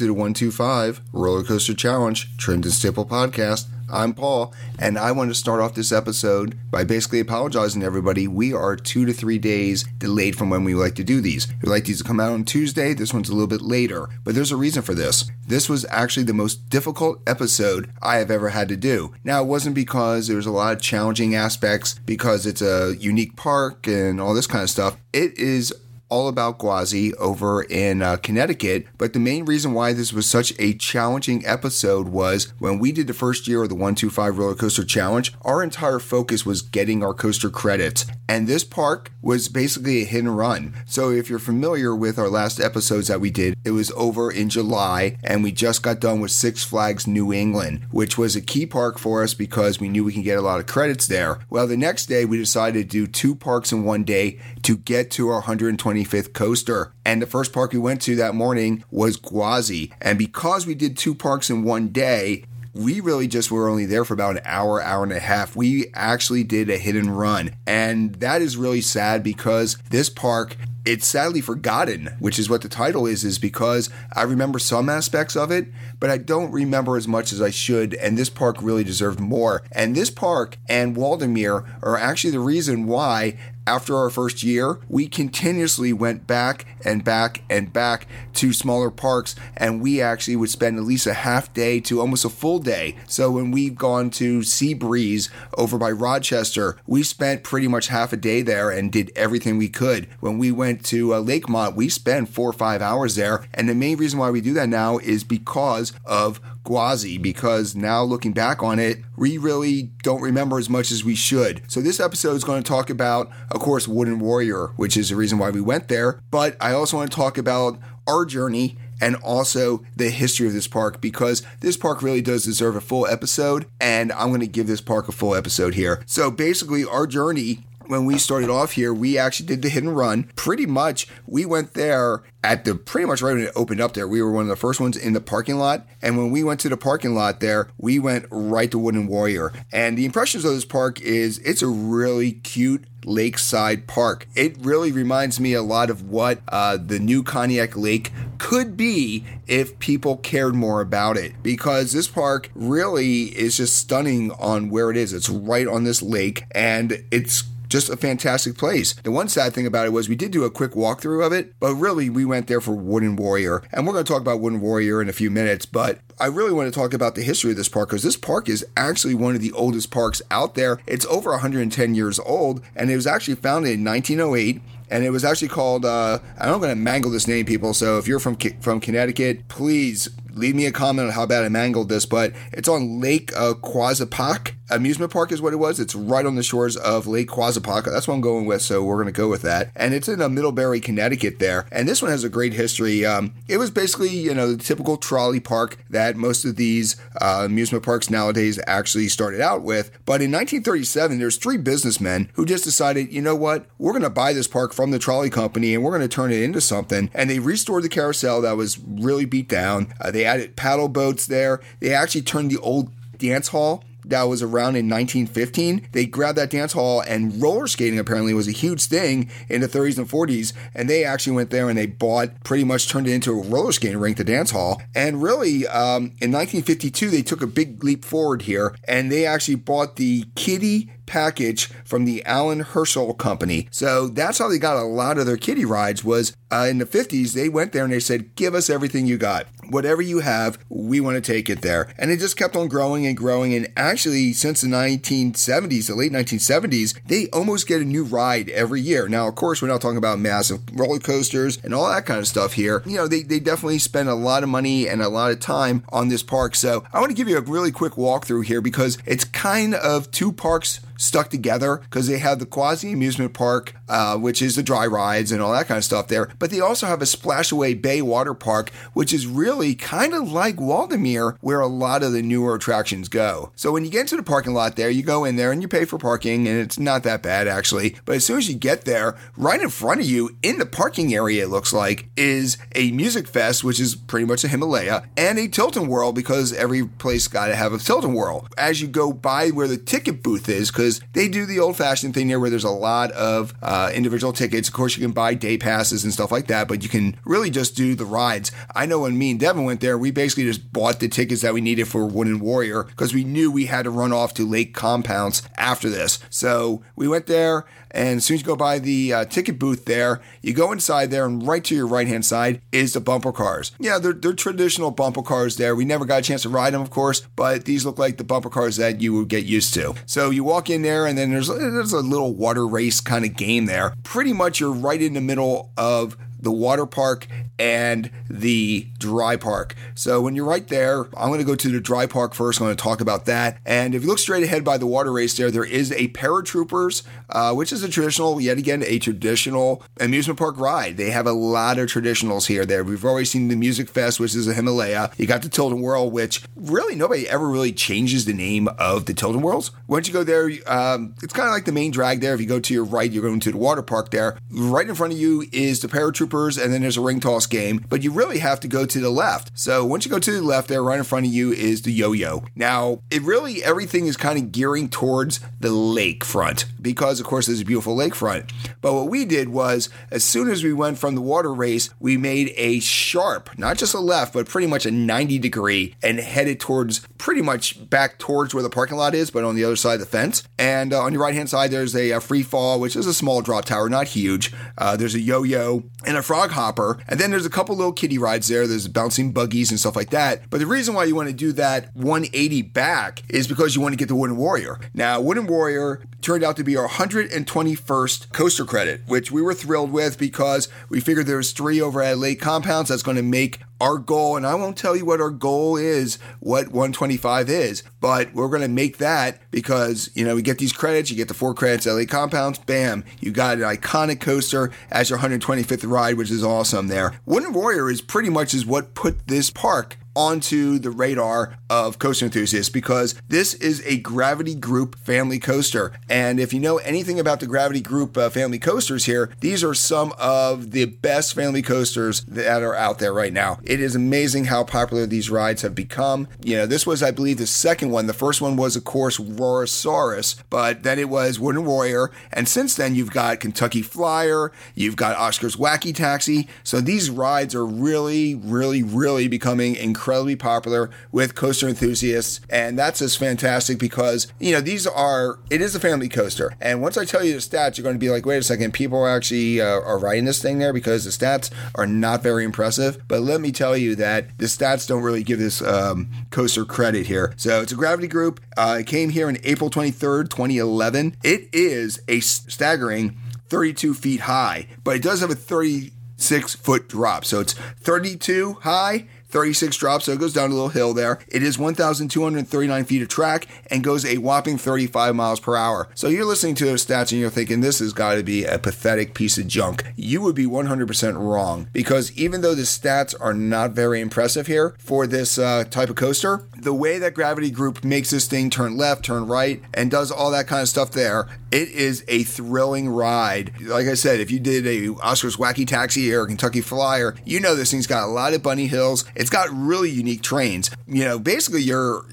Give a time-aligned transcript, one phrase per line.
[0.00, 3.66] to the 125 Roller Coaster Challenge Trimmed and Stable podcast.
[3.92, 8.26] I'm Paul, and I want to start off this episode by basically apologizing to everybody.
[8.26, 11.48] We are two to three days delayed from when we like to do these.
[11.60, 12.94] We like these to come out on Tuesday.
[12.94, 15.30] This one's a little bit later, but there's a reason for this.
[15.46, 19.12] This was actually the most difficult episode I have ever had to do.
[19.22, 23.36] Now, it wasn't because there was a lot of challenging aspects, because it's a unique
[23.36, 24.96] park and all this kind of stuff.
[25.12, 25.74] It is
[26.10, 28.86] all about Quassy over in uh, Connecticut.
[28.98, 33.06] But the main reason why this was such a challenging episode was when we did
[33.06, 37.14] the first year of the 125 Roller Coaster Challenge, our entire focus was getting our
[37.14, 38.04] coaster credits.
[38.28, 40.74] And this park was basically a hit and run.
[40.86, 44.48] So if you're familiar with our last episodes that we did, it was over in
[44.48, 48.66] July and we just got done with Six Flags New England, which was a key
[48.66, 51.40] park for us because we knew we can get a lot of credits there.
[51.50, 55.10] Well, the next day we decided to do two parks in one day to get
[55.12, 56.92] to our 120 25th coaster.
[57.04, 59.92] And the first park we went to that morning was Quassy.
[60.00, 64.04] And because we did two parks in one day, we really just were only there
[64.04, 65.56] for about an hour, hour and a half.
[65.56, 67.50] We actually did a hit and run.
[67.66, 70.56] And that is really sad because this park
[70.86, 75.36] it's sadly forgotten, which is what the title is, is because I remember some aspects
[75.36, 78.82] of it, but I don't remember as much as I should, and this park really
[78.82, 79.62] deserved more.
[79.72, 85.06] And this park and Waldameer are actually the reason why after our first year, we
[85.06, 90.78] continuously went back and back and back to smaller parks, and we actually would spend
[90.78, 92.96] at least a half day to almost a full day.
[93.06, 98.16] So when we've gone to Seabreeze over by Rochester, we spent pretty much half a
[98.16, 100.08] day there and did everything we could.
[100.20, 103.74] When we went to uh, Lakemont, we spent four or five hours there, and the
[103.74, 108.62] main reason why we do that now is because of Quassy because now looking back
[108.62, 111.62] on it, we really don't remember as much as we should.
[111.68, 115.16] So this episode is going to talk about, of course, Wooden Warrior, which is the
[115.16, 119.16] reason why we went there, but I also want to talk about our journey and
[119.16, 123.66] also the history of this park because this park really does deserve a full episode
[123.80, 126.02] and I'm going to give this park a full episode here.
[126.06, 129.96] So basically our journey when we started off here, we actually did the hit and
[129.96, 130.30] run.
[130.36, 134.06] Pretty much, we went there at the pretty much right when it opened up there.
[134.06, 135.86] We were one of the first ones in the parking lot.
[136.00, 139.52] And when we went to the parking lot there, we went right to Wooden Warrior.
[139.72, 144.26] And the impressions of this park is it's a really cute lakeside park.
[144.36, 149.24] It really reminds me a lot of what uh, the new Conneaut Lake could be
[149.46, 151.42] if people cared more about it.
[151.42, 155.12] Because this park really is just stunning on where it is.
[155.12, 158.92] It's right on this lake and it's just a fantastic place.
[158.94, 161.54] The one sad thing about it was we did do a quick walkthrough of it,
[161.60, 163.62] but really we went there for Wooden Warrior.
[163.72, 166.52] And we're going to talk about Wooden Warrior in a few minutes, but I really
[166.52, 169.34] want to talk about the history of this park because this park is actually one
[169.34, 170.80] of the oldest parks out there.
[170.86, 174.60] It's over 110 years old and it was actually founded in 1908
[174.90, 177.72] and it was actually called uh, I'm going to mangle this name, people.
[177.72, 181.48] So if you're from from Connecticut, please leave me a comment on how bad I
[181.48, 182.06] mangled this.
[182.06, 185.80] But it's on Lake uh, Quassapaug amusement park is what it was.
[185.80, 187.84] It's right on the shores of Lake Quassapaug.
[187.84, 189.70] That's what I'm going with, so we're going to go with that.
[189.74, 191.66] And it's in uh, Middlebury, Connecticut there.
[191.72, 193.04] And this one has a great history.
[193.04, 197.42] Um, it was basically, you know, the typical trolley park that most of these uh,
[197.44, 199.90] amusement parks nowadays actually started out with.
[200.06, 204.10] But in 1937, there's three businessmen who just decided, you know what, we're going to
[204.10, 207.10] buy this park from the trolley company and we're going to turn it into something.
[207.14, 209.92] And they restored the carousel that was really beat down.
[210.00, 211.60] Uh, they added paddle boats there.
[211.80, 215.88] They actually turned the old dance hall that was around in 1915.
[215.92, 219.68] They grabbed that dance hall, and roller skating apparently was a huge thing in the
[219.68, 220.52] 30s and 40s.
[220.74, 223.72] And they actually went there and they bought, pretty much turned it into a roller
[223.72, 224.82] skating rink, the dance hall.
[224.94, 229.56] And really, um, in 1952, they took a big leap forward here, and they actually
[229.56, 233.68] bought the Kiddie package from the Allan Herschell Company.
[233.72, 236.86] So that's how they got a lot of their kiddie rides was uh, in the
[236.86, 239.46] 50s, they went there and they said, give us everything you got.
[239.70, 241.94] Whatever you have, we want to take it there.
[241.96, 243.54] And it just kept on growing and growing.
[243.54, 248.80] And actually, since the 1970s, the late 1970s, they almost get a new ride every
[248.80, 249.08] year.
[249.08, 252.26] Now, of course, we're not talking about massive roller coasters and all that kind of
[252.26, 252.82] stuff here.
[252.84, 255.84] You know, they, they definitely spend a lot of money and a lot of time
[255.90, 256.56] on this park.
[256.56, 260.10] So I want to give you a really quick walkthrough here because it's kind of
[260.10, 264.62] two parks stuck together because they have the Quassy amusement park, uh, which is the
[264.62, 266.28] dry rides and all that kind of stuff there.
[266.38, 270.56] But they also have a Splashaway Bay water park, which is really kind of like
[270.56, 273.52] Waldameer, where a lot of the newer attractions go.
[273.56, 275.68] So when you get into the parking lot there, you go in there and you
[275.68, 277.96] pay for parking, and it's not that bad actually.
[278.04, 281.14] But as soon as you get there, right in front of you in the parking
[281.14, 285.38] area, it looks like, is a music fest, which is pretty much a Himalaya, and
[285.38, 288.48] a Tilt-A-Whirl because every place got to have a Tilt-A-Whirl.
[288.58, 292.14] As you go by where the ticket booth is, because They do the old fashioned
[292.14, 294.66] thing there where there's a lot of uh, individual tickets.
[294.66, 297.50] Of course, you can buy day passes and stuff like that, but you can really
[297.50, 298.50] just do the rides.
[298.74, 301.54] I know when me and Devin went there, we basically just bought the tickets that
[301.54, 304.74] we needed for Wooden Warrior because we knew we had to run off to Lake
[304.74, 306.18] Compounce after this.
[306.30, 307.66] So we went there.
[307.92, 311.10] And as soon as you go by the uh, ticket booth there, you go inside
[311.10, 313.72] there, and right to your right hand side is the bumper cars.
[313.80, 315.74] Yeah, they're, they're traditional bumper cars there.
[315.74, 318.24] We never got a chance to ride them, of course, but these look like the
[318.24, 319.94] bumper cars that you would get used to.
[320.06, 323.36] So you walk in there, and then there's, there's a little water race kind of
[323.36, 323.94] game there.
[324.02, 327.26] Pretty much you're right in the middle of the water park
[327.58, 329.74] and the dry park.
[329.94, 332.60] So when you're right there, I'm going to go to the dry park first.
[332.60, 333.58] I'm going to talk about that.
[333.66, 337.02] And if you look straight ahead by the water race there, there is a paratroopers,
[337.28, 340.96] uh, which is a traditional, yet again, a traditional amusement park ride.
[340.96, 342.64] They have a lot of traditionals here.
[342.64, 345.10] There, we've already seen the Music Fest, which is a Himalaya.
[345.18, 349.70] You got the Tilt-A-Whirl, which really nobody ever really changes the name of the Tilt-A-Whirls.
[349.86, 352.34] Once you go there, um, it's kind of like the main drag there.
[352.34, 354.38] If you go to your right, you're going to the water park there.
[354.50, 357.84] Right in front of you is the paratroopers, and then there's a ring toss game,
[357.88, 359.50] but you really have to go to the left.
[359.54, 361.92] So once you go to the left there, right in front of you is the
[361.92, 362.44] yo-yo.
[362.54, 367.60] Now, it really, everything is kind of gearing towards the lakefront because, of course, there's
[367.60, 368.50] a beautiful lakefront.
[368.80, 372.16] But what we did was, as soon as we went from the water race, we
[372.16, 376.60] made a sharp, not just a left, but pretty much a 90 degree and headed
[376.60, 379.94] towards pretty much back towards where the parking lot is, but on the other side
[379.94, 380.42] of the fence.
[380.58, 383.14] And uh, on your right hand side, there's a, a, free fall, which is a
[383.14, 384.52] small drop tower, not huge.
[384.78, 386.98] Uh, there's a yo yo and a frog hopper.
[387.08, 388.66] And then there's a couple little kiddie rides there.
[388.66, 390.48] There's bouncing buggies and stuff like that.
[390.50, 393.92] But the reason why you want to do that 180 back is because you want
[393.92, 394.78] to get the Wooden Warrior.
[394.94, 399.92] Now, Wooden Warrior turned out to be our 121st coaster credit, which we were thrilled
[399.92, 403.98] with because we figured there's three over at Lake Compounce that's going to make our
[403.98, 408.48] goal, and I won't tell you what our goal is, what 125 is, but we're
[408.48, 411.54] going to make that because, you know, we get these credits, you get the four
[411.54, 416.44] credits Lake Compounce, bam, you got an iconic coaster as your 125th ride, which is
[416.44, 417.18] awesome there.
[417.26, 422.26] Wooden Warrior is pretty much is what put this park onto the radar of coaster
[422.26, 425.92] enthusiasts because this is a Gravity Group family coaster.
[426.10, 429.72] And if you know anything about the Gravity Group uh, family coasters here, these are
[429.72, 433.60] some of the best family coasters that are out there right now.
[433.62, 436.28] It is amazing how popular these rides have become.
[436.44, 438.06] You know, this was, I believe, the second one.
[438.06, 442.10] The first one was, of course, Roar-O-Saurus, but then it was Wooden Warrior.
[442.30, 446.46] And since then, you've got Kentucky Flyer, you've got Oscar's Wacky Taxi.
[446.62, 452.40] So these rides are really, really, really becoming incredible incredibly popular with coaster enthusiasts.
[452.50, 456.52] And that's just fantastic because, you know, these are, it is a family coaster.
[456.60, 458.72] And once I tell you the stats, you're going to be like, wait a second,
[458.72, 463.06] people actually uh, are writing this thing there because the stats are not very impressive.
[463.06, 467.06] But let me tell you that the stats don't really give this um, coaster credit
[467.06, 467.32] here.
[467.36, 468.40] So it's a Gravity Group.
[468.56, 471.16] Uh, it came here in April 23rd, 2011.
[471.22, 473.16] It is a staggering
[473.48, 477.24] 32 feet high, but it does have a 36 foot drop.
[477.24, 481.18] So it's 32 high 36 drops, so it goes down a little hill there.
[481.28, 485.88] It is 1,239 feet of track and goes a whopping 35 miles per hour.
[485.94, 488.58] So you're listening to those stats and you're thinking this has got to be a
[488.58, 489.84] pathetic piece of junk.
[489.96, 494.74] You would be 100% wrong because even though the stats are not very impressive here
[494.78, 498.76] for this uh, type of coaster, the way that Gravity Group makes this thing turn
[498.76, 502.88] left, turn right, and does all that kind of stuff there, it is a thrilling
[502.88, 503.60] ride.
[503.62, 507.54] Like I said, if you did a Oscar's Wacky Taxi or Kentucky Flyer, you know
[507.54, 509.04] this thing's got a lot of bunny hills.
[509.14, 510.70] It's got really unique trains.
[510.86, 512.04] You know, basically, you're,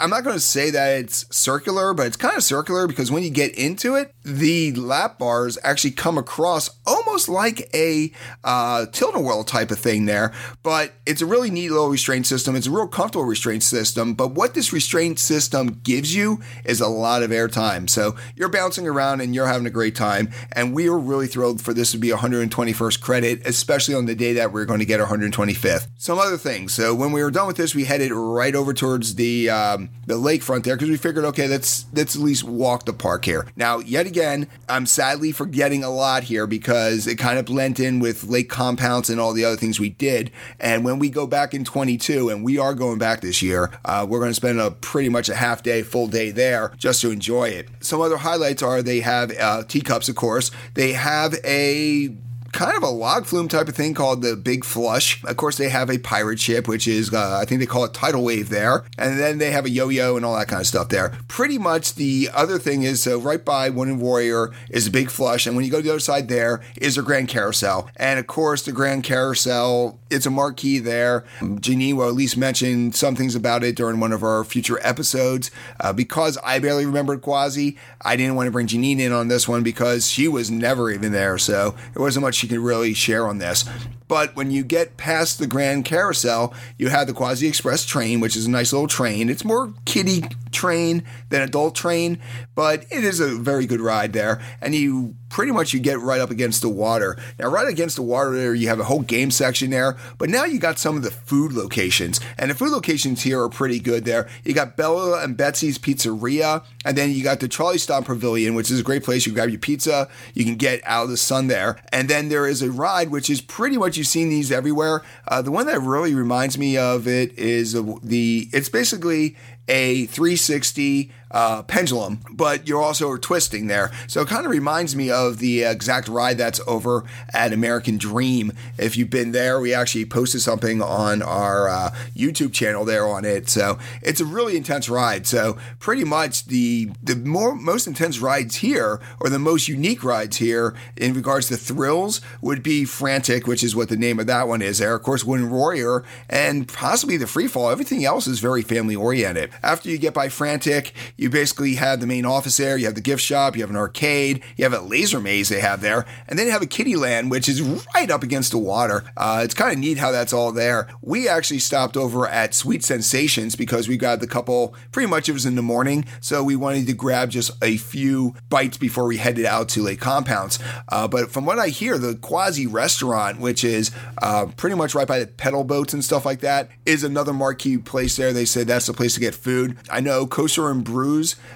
[0.00, 3.22] I'm not going to say that it's circular, but it's kind of circular because when
[3.22, 8.12] you get into it, the lap bars actually come across almost like a
[8.44, 10.32] uh, Tilt-A-Whirl type of thing there.
[10.62, 12.56] But it's a really neat little restraint system.
[12.56, 13.91] It's a real comfortable restraint system.
[13.92, 17.88] But what this restraint system gives you is a lot of airtime.
[17.88, 20.30] So you're bouncing around and you're having a great time.
[20.52, 24.32] And we were really thrilled for this to be 121st credit, especially on the day
[24.34, 25.88] that we're going to get our 125th.
[25.98, 26.74] Some other things.
[26.74, 30.14] So when we were done with this, we headed right over towards the um, the
[30.14, 33.46] lakefront there because we figured, okay, let's let's at least walk the park here.
[33.56, 38.00] Now, yet again, I'm sadly forgetting a lot here because it kind of blent in
[38.00, 40.30] with Lake Compounce and all the other things we did.
[40.58, 44.06] And when we go back in 22, and we are going back this year, uh,
[44.08, 47.10] we're going to spend a pretty much a half day, full day there just to
[47.10, 47.68] enjoy it.
[47.80, 50.50] Some other highlights are they have uh, teacups, of course.
[50.74, 52.14] They have a
[52.52, 55.22] kind of a log flume type of thing called the Big Flush.
[55.24, 57.94] Of course, they have a pirate ship, which is, uh, I think they call it
[57.94, 58.84] Tidal Wave there.
[58.98, 61.18] And then they have a yo yo and all that kind of stuff there.
[61.28, 65.46] Pretty much the other thing is, so right by Wooden Warrior is a Big Flush.
[65.46, 67.88] And when you go to the other side there is a Grand Carousel.
[67.96, 71.24] And of course, the Grand Carousel it's a marquee there.
[71.40, 75.50] Will at least mention some things about it during one of our future episodes.
[75.80, 79.48] Uh, because I barely remembered Quassy, I didn't want to bring Janine in on this
[79.48, 83.26] one because she was never even there, so there wasn't much she could really share
[83.26, 83.64] on this.
[84.12, 88.36] But when you get past the Grand Carousel, you have the Quassy Express train, which
[88.36, 89.30] is a nice little train.
[89.30, 92.18] It's more kiddie train than adult train,
[92.54, 94.42] but it is a very good ride there.
[94.60, 97.16] And you pretty much you get right up against the water.
[97.38, 100.44] Now, right against the water there, you have a whole game section there, but now
[100.44, 102.20] you got some of the food locations.
[102.36, 104.28] And the food locations here are pretty good there.
[104.44, 108.70] You got Bella and Betsy's Pizzeria, and then you got the Charlie Stop Pavilion, which
[108.70, 109.26] is a great place.
[109.26, 111.82] You grab your pizza, you can get out of the sun there.
[111.92, 115.02] And then there is a ride, which is pretty much you've seen these everywhere.
[115.28, 119.36] Uh, the one that really reminds me of it is the, it's basically
[119.68, 123.90] a 360 uh, pendulum, but you're also twisting there.
[124.06, 128.52] So it kind of reminds me of the exact ride that's over at American Dream.
[128.78, 133.24] If you've been there, we actually posted something on our uh, YouTube channel there on
[133.24, 133.48] it.
[133.48, 135.26] So it's a really intense ride.
[135.26, 140.36] So pretty much the the more most intense rides here, or the most unique rides
[140.36, 144.48] here in regards to thrills, would be Frantic, which is what the name of that
[144.48, 144.78] one is.
[144.78, 147.70] There, of course, Wooden Warrior, and possibly the Free Fall.
[147.70, 149.50] Everything else is very family oriented.
[149.62, 150.92] After you get by Frantic,
[151.22, 153.76] you basically have the main office there, you have the gift shop, you have an
[153.76, 156.96] arcade, you have a laser maze they have there, and then you have a kiddie
[156.96, 157.62] land, which is
[157.94, 159.04] right up against the water.
[159.16, 160.88] Uh, it's kind of neat how that's all there.
[161.00, 165.32] We actually stopped over at Sweet Sensations because we got the couple, pretty much it
[165.32, 169.18] was in the morning, so we wanted to grab just a few bites before we
[169.18, 170.58] headed out to Lake Compounce.
[170.88, 175.06] Uh, but from what I hear, the Quassy restaurant, which is uh, pretty much right
[175.06, 178.32] by the pedal boats and stuff like that, is another marquee place there.
[178.32, 179.78] They said that's the place to get food.
[179.88, 180.84] I know Coaster and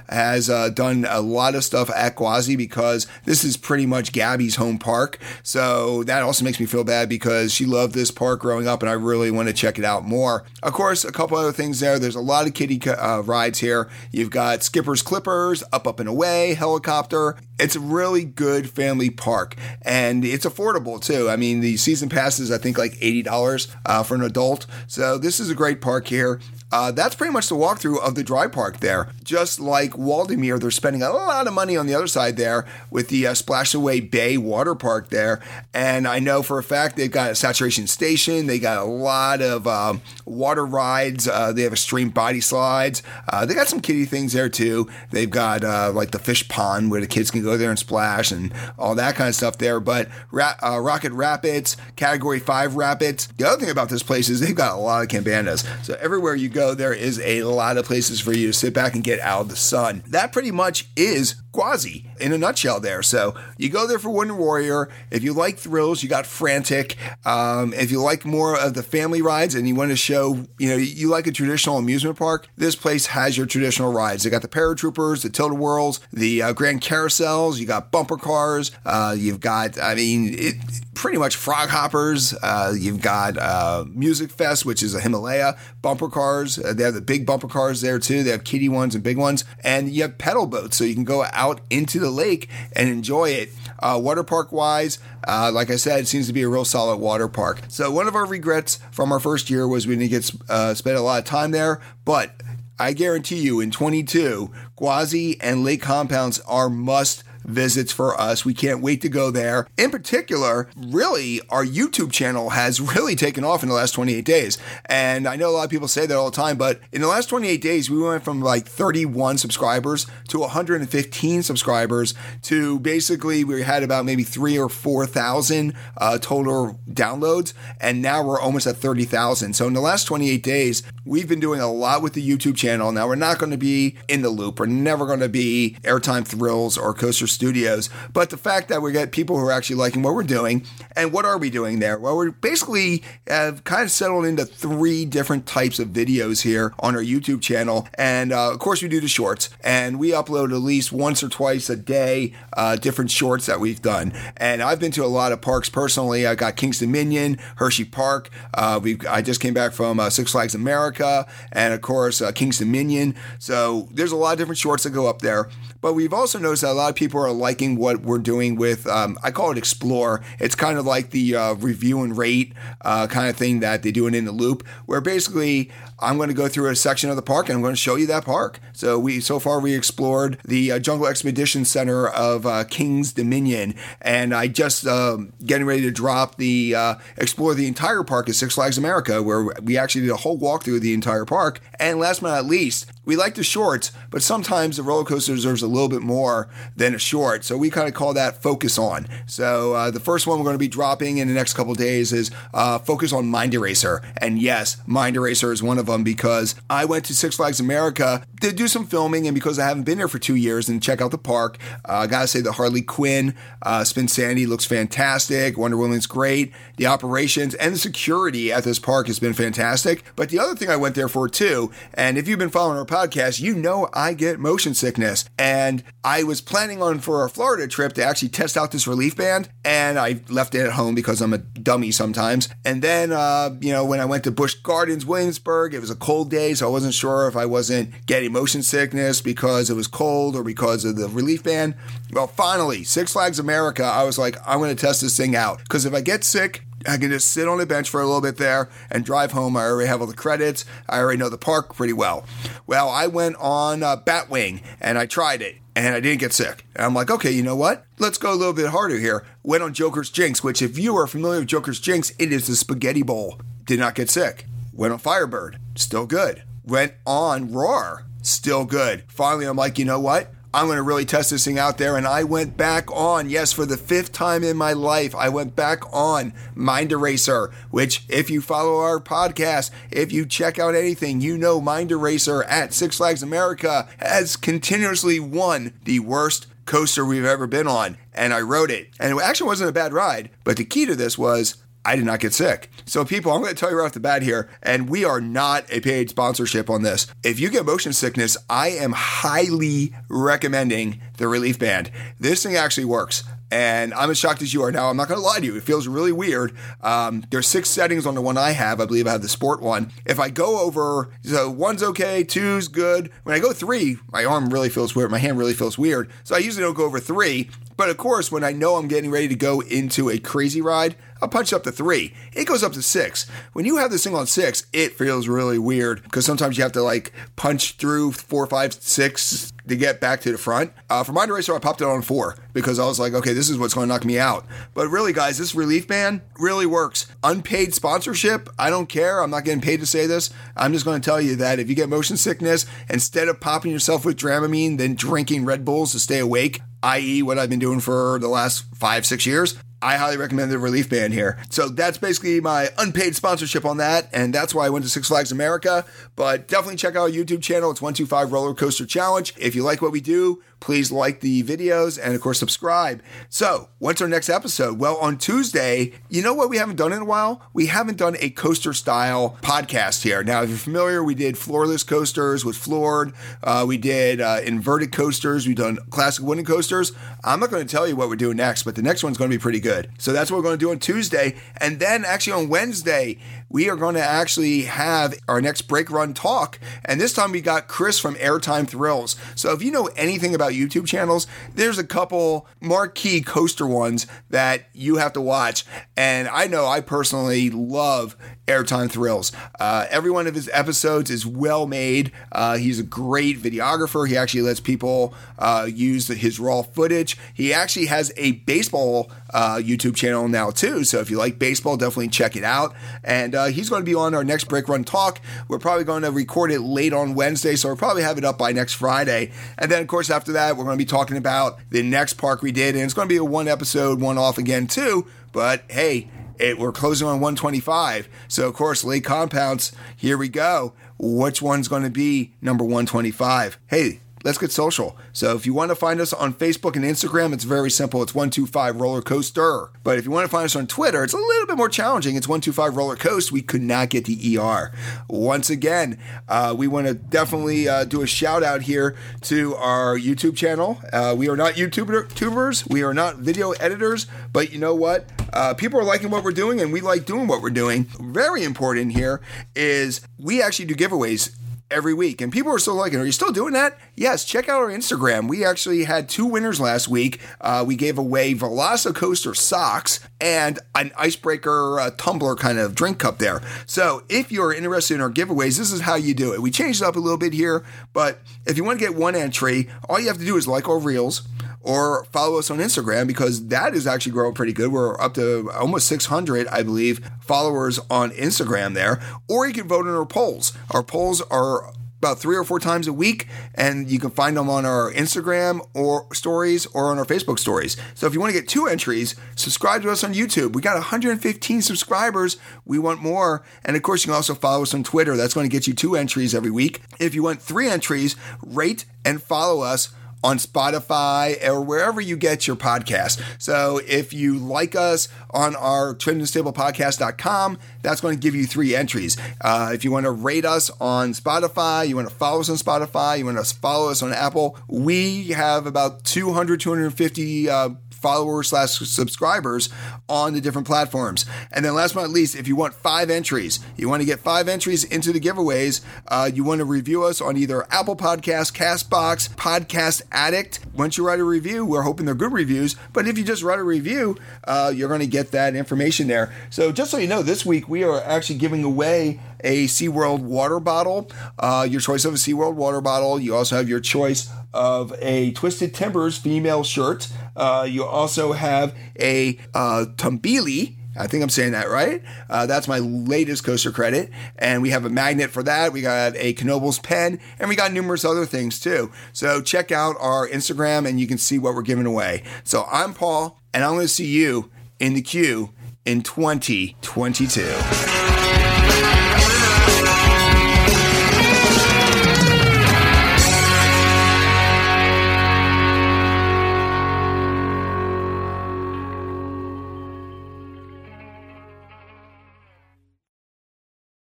[0.08, 4.56] Has uh, done a lot of stuff at Quassy because this is pretty much Gabby's
[4.56, 5.18] home park.
[5.42, 8.90] So that also makes me feel bad because she loved this park growing up and
[8.90, 10.44] I really want to check it out more.
[10.62, 11.98] Of course, a couple other things there.
[11.98, 13.88] There's a lot of kiddie uh, rides here.
[14.12, 17.36] You've got Skipper's Clippers, Up, Up, and Away, Helicopter.
[17.58, 21.30] It's a really good family park and it's affordable too.
[21.30, 24.66] I mean, the season pass is, I think, like $80 uh, for an adult.
[24.86, 26.40] So this is a great park here.
[26.72, 29.08] Uh, that's pretty much the walkthrough of the dry park there.
[29.22, 33.08] Just like Waldameer, they're spending a lot of money on the other side there with
[33.08, 35.40] the uh, Splashaway Bay water park there.
[35.72, 38.46] And I know for a fact they've got a saturation station.
[38.46, 41.28] They got a lot of um, water rides.
[41.28, 43.02] Uh, they have extreme body slides.
[43.28, 44.88] Uh, they got some kiddie things there too.
[45.12, 48.30] They've got uh, like the fish pond where the kids can go there and splash
[48.32, 49.80] and all that kind of stuff there.
[49.80, 53.28] But Ra- uh, Rocket Rapids, Category 5 Rapids.
[53.36, 55.64] The other thing about this place is they've got a lot of cabanas.
[55.82, 58.94] So everywhere you go, there is a lot of places for you to sit back
[58.94, 60.02] and get out of the sun.
[60.08, 63.02] That pretty much is Quassy in a nutshell there.
[63.02, 64.90] So you go there for Wooden Warrior.
[65.10, 66.96] If you like thrills, you got Frantic.
[67.24, 70.68] Um, if you like more of the family rides and you want to show, you
[70.68, 74.22] know, you like a traditional amusement park, this place has your traditional rides.
[74.24, 77.58] They got the paratroopers, the tilt whirls, the uh, grand carousels.
[77.58, 78.70] You got bumper cars.
[78.84, 80.54] Uh, you've got, I mean, it,
[80.96, 82.34] pretty much frog hoppers.
[82.42, 86.58] Uh, you've got uh, Music Fest, which is a Himalaya bumper cars.
[86.58, 88.24] Uh, they have the big bumper cars there too.
[88.24, 91.04] They have kiddie ones and big ones, and you have pedal boats, so you can
[91.04, 93.50] go out out into the lake and enjoy it.
[93.78, 94.98] Uh, water park wise,
[95.28, 97.60] uh, like I said, it seems to be a real solid water park.
[97.68, 100.96] So one of our regrets from our first year was we didn't get uh, spend
[100.96, 102.42] a lot of time there, but
[102.78, 108.44] I guarantee you in 22, Quassy and Lake Compounce are must visits for us.
[108.44, 109.66] We can't wait to go there.
[109.76, 114.58] In particular, really, our YouTube channel has really taken off in the last 28 days.
[114.86, 117.08] And I know a lot of people say that all the time, but in the
[117.08, 123.62] last 28 days, we went from like 31 subscribers to 115 subscribers to basically we
[123.62, 127.52] had about maybe three or 4,000 uh, total downloads.
[127.80, 129.54] And now we're almost at 30,000.
[129.54, 132.92] So in the last 28 days, we've been doing a lot with the YouTube channel.
[132.92, 134.58] Now we're not going to be in the loop.
[134.58, 137.88] We're never going to be Airtime Thrills or Coaster studios.
[138.12, 140.64] But the fact that we get people who are actually liking what we're doing,
[140.96, 141.98] and what are we doing there?
[141.98, 146.96] Well, we're basically have kind of settled into three different types of videos here on
[146.96, 147.88] our YouTube channel.
[147.94, 151.28] And uh, of course, we do the shorts, and we upload at least once or
[151.28, 154.12] twice a day uh, different shorts that we've done.
[154.36, 156.26] And I've been to a lot of parks personally.
[156.26, 158.30] I got Kings Dominion, Hershey Park.
[158.54, 162.32] Uh, we I just came back from uh, Six Flags America, and of course uh,
[162.32, 163.14] Kings Dominion.
[163.38, 165.48] So there's a lot of different shorts that go up there.
[165.80, 168.86] But we've also noticed that a lot of people are liking what we're doing with,
[168.86, 170.22] um, I call it Explore.
[170.38, 172.52] It's kind of like the uh, review and rate
[172.82, 176.28] uh, kind of thing that they do it in the loop, where basically I'm going
[176.28, 178.24] to go through a section of the park and I'm going to show you that
[178.24, 178.60] park.
[178.72, 183.74] So we so far we explored the uh, Jungle Expedition Center of uh, King's Dominion,
[184.02, 188.34] and I just um, getting ready to drop the uh, explore the entire park at
[188.34, 191.60] Six Flags America, where we actually did a whole walkthrough of the entire park.
[191.78, 195.62] And last but not least, we like the shorts, but sometimes the roller coaster deserves
[195.62, 197.44] a little bit more than a short.
[197.44, 199.06] So we kind of call that focus on.
[199.26, 202.12] So uh, the first one we're going to be dropping in the next couple days
[202.12, 204.02] is uh, focus on Mind Eraser.
[204.16, 208.24] And yes, Mind Eraser is one of them because I went to Six Flags America
[208.40, 211.00] to do some filming, and because I haven't been there for two years and check
[211.00, 215.56] out the park, uh, I gotta say the Harley Quinn uh, Spinsanity looks fantastic.
[215.56, 216.52] Wonder Woman's great.
[216.76, 220.04] The operations and the security at this park has been fantastic.
[220.14, 222.84] But the other thing I went there for too, and if you've been following our
[222.84, 227.66] podcast, you know I get motion sickness, and I was planning on for a Florida
[227.66, 231.20] trip to actually test out this relief band, and I left it at home because
[231.20, 232.48] I'm a dummy sometimes.
[232.64, 235.96] And then, uh, you know, when I went to Busch Gardens, Williamsburg, it was a
[235.96, 239.86] cold day, so I wasn't sure if I wasn't getting motion sickness because it was
[239.86, 241.74] cold or because of the relief band.
[242.12, 245.58] Well, finally, Six Flags America, I was like, I'm going to test this thing out
[245.58, 248.20] because if I get sick, I can just sit on the bench for a little
[248.20, 249.56] bit there and drive home.
[249.56, 250.64] I already have all the credits.
[250.88, 252.24] I already know the park pretty well.
[252.66, 256.64] Well, I went on uh, Batwing and I tried it and I didn't get sick.
[256.74, 257.84] And I'm like, okay, you know what?
[257.98, 259.24] Let's go a little bit harder here.
[259.42, 262.56] Went on Joker's Jinx, which, if you are familiar with Joker's Jinx, it is the
[262.56, 263.40] spaghetti bowl.
[263.64, 264.46] Did not get sick.
[264.76, 266.42] Went on Firebird, still good.
[266.62, 269.04] Went on Roar, still good.
[269.08, 270.30] Finally, I'm like, you know what?
[270.52, 271.96] I'm going to really test this thing out there.
[271.96, 275.56] And I went back on, yes, for the fifth time in my life, I went
[275.56, 281.22] back on Mind Eraser, which, if you follow our podcast, if you check out anything,
[281.22, 287.24] you know Mind Eraser at Six Flags America has continuously won the worst coaster we've
[287.24, 287.96] ever been on.
[288.12, 288.90] And I rode it.
[289.00, 290.28] And it actually wasn't a bad ride.
[290.44, 291.56] But the key to this was
[291.86, 292.68] I did not get sick.
[292.84, 295.20] So, people, I'm going to tell you right off the bat here, and we are
[295.20, 297.06] not a paid sponsorship on this.
[297.22, 301.92] If you get motion sickness, I am highly recommending the Relief Band.
[302.18, 303.22] This thing actually works.
[303.50, 304.90] And I'm as shocked as you are now.
[304.90, 305.56] I'm not going to lie to you.
[305.56, 306.52] It feels really weird.
[306.82, 308.80] Um, there's six settings on the one I have.
[308.80, 309.92] I believe I have the sport one.
[310.04, 313.10] If I go over, so one's okay, two's good.
[313.22, 315.10] When I go three, my arm really feels weird.
[315.10, 316.10] My hand really feels weird.
[316.24, 317.50] So I usually don't go over three.
[317.76, 320.96] But of course, when I know I'm getting ready to go into a crazy ride,
[321.20, 322.14] I'll punch up to three.
[322.32, 323.28] It goes up to six.
[323.52, 326.72] When you have this thing on six, it feels really weird because sometimes you have
[326.72, 330.72] to like punch through four, five, six to get back to the front.
[330.88, 333.50] Uh, for Mind Eraser, I popped it on four because I was like, okay, this
[333.50, 334.46] is what's going to knock me out.
[334.74, 337.06] But really, guys, this relief band really works.
[337.22, 339.20] Unpaid sponsorship, I don't care.
[339.20, 340.30] I'm not getting paid to say this.
[340.56, 343.72] I'm just going to tell you that if you get motion sickness, instead of popping
[343.72, 347.80] yourself with Dramamine, then drinking Red Bulls to stay awake, i.e., what I've been doing
[347.80, 351.38] for the last five, six years, I highly recommend the Relief Band here.
[351.50, 355.08] So that's basically my unpaid sponsorship on that, and that's why I went to Six
[355.08, 355.84] Flags America.
[356.16, 357.70] But definitely check out our YouTube channel.
[357.70, 359.34] It's 125 Roller Coaster Challenge.
[359.36, 363.02] If you like what we do, please like the videos and, of course, subscribe.
[363.28, 364.78] So, what's our next episode?
[364.78, 367.42] Well, on Tuesday, you know what we haven't done in a while?
[367.52, 370.22] We haven't done a coaster style podcast here.
[370.24, 374.92] Now, if you're familiar, we did floorless coasters with floored, uh, we did uh, inverted
[374.92, 376.92] coasters, we've done classic wooden coasters.
[377.24, 379.30] I'm not going to tell you what we're doing next, but the next one's going
[379.30, 379.90] to be pretty good.
[379.98, 381.36] So, that's what we're going to do on Tuesday.
[381.58, 386.14] And then, actually, on Wednesday, we are going to actually have our next brake run
[386.14, 386.58] talk.
[386.84, 389.16] And this time we got Chris from Airtime Thrills.
[389.34, 394.68] So if you know anything about YouTube channels, there's a couple marquee coaster ones that
[394.72, 395.64] you have to watch.
[395.96, 399.32] And I know I personally love Airtime Thrills.
[399.58, 402.12] Uh, every one of his episodes is well made.
[402.32, 404.08] Uh, he's a great videographer.
[404.08, 407.18] He actually lets people uh, use his raw footage.
[407.34, 410.84] He actually has a baseball uh, YouTube channel now too.
[410.84, 412.74] So if you like baseball, definitely check it out.
[413.04, 415.20] And uh, he's going to be on our next brake run talk.
[415.48, 418.38] We're probably going to record it late on Wednesday, so we'll probably have it up
[418.38, 419.32] by next Friday.
[419.58, 422.42] And then of course after that, we're going to be talking about the next park
[422.42, 425.06] we did, and it's going to be a one episode, one off again too.
[425.32, 426.08] But hey,
[426.38, 428.08] it, we're closing on 125.
[428.28, 430.74] So, of course, Lake Compounce, here we go.
[430.98, 433.58] Which one's going to be number 125?
[433.66, 434.96] Hey, let's get social.
[435.12, 438.02] So if you want to find us on Facebook and Instagram, it's very simple.
[438.02, 439.70] It's 125 Roller Coaster.
[439.82, 442.16] But if you want to find us on Twitter, it's a little bit more challenging.
[442.16, 443.30] It's 125 Roller Coast.
[443.30, 444.72] We could not get the ER.
[445.08, 445.98] Once again,
[446.28, 450.80] uh, we want to definitely uh, do a shout out here to our YouTube channel.
[450.92, 455.06] Uh, we are not YouTubers, we are not video editors, but you know what?
[455.32, 457.84] Uh, people are liking what we're doing and we like doing what we're doing.
[458.00, 459.20] Very important here
[459.54, 461.34] is we actually do giveaways
[461.70, 462.20] every week.
[462.20, 463.78] And people are still liking, are you still doing that?
[463.94, 465.28] Yes, check out our Instagram.
[465.28, 467.20] We actually had two winners last week.
[467.40, 473.18] Uh, we gave away Velocicoaster socks and an icebreaker uh, tumbler kind of drink cup
[473.18, 473.42] there.
[473.66, 476.40] So if you're interested in our giveaways, this is how you do it.
[476.40, 479.14] We changed it up a little bit here, but if you want to get one
[479.14, 481.26] entry, all you have to do is like our reels
[481.66, 484.70] or follow us on Instagram because that is actually growing pretty good.
[484.70, 489.02] We're up to almost 600, I believe, followers on Instagram there.
[489.28, 490.56] Or you can vote in our polls.
[490.70, 494.48] Our polls are about three or four times a week, and you can find them
[494.48, 497.76] on our Instagram or stories or on our Facebook stories.
[497.94, 500.52] So if you want to get two entries, subscribe to us on YouTube.
[500.52, 502.36] We got 115 subscribers.
[502.64, 503.44] We want more.
[503.64, 505.16] And of course, you can also follow us on Twitter.
[505.16, 506.80] That's going to get you two entries every week.
[507.00, 509.88] If you want three entries, rate and follow us
[510.22, 513.22] on Spotify or wherever you get your podcast.
[513.38, 519.16] So if you like us on our trimmedandstablepodcast.com, that's going to give you three entries.
[519.40, 522.56] Uh, if you want to rate us on Spotify, you want to follow us on
[522.56, 528.48] Spotify, you want to follow us on Apple, we have about 200, 250 uh, followers
[528.48, 529.68] slash subscribers
[530.08, 531.26] on the different platforms.
[531.52, 534.20] And then last but not least, if you want five entries, you want to get
[534.20, 538.52] five entries into the giveaways, uh, you want to review us on either Apple Podcast,
[538.54, 540.60] Castbox, Podcast Addict.
[540.74, 543.58] Once you write a review, we're hoping they're good reviews, but if you just write
[543.58, 546.32] a review, uh, you're going to get that information there.
[546.50, 550.60] So just so you know, this week we are actually giving away a SeaWorld water
[550.60, 553.20] bottle, uh, your choice of a SeaWorld water bottle.
[553.20, 557.08] You also have your choice of a Twisted Timbers female shirt.
[557.34, 560.76] Uh, you also have a uh, Tumbili.
[560.98, 562.02] I think I'm saying that right.
[562.30, 564.10] Uh, that's my latest coaster credit.
[564.38, 565.72] And we have a magnet for that.
[565.72, 568.90] We got a Knoebels pen, and we got numerous other things too.
[569.12, 572.22] So check out our Instagram and you can see what we're giving away.
[572.44, 575.52] So I'm Paul, and I'm going to see you in the queue
[575.84, 577.95] in 2022.